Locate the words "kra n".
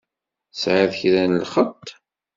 0.99-1.39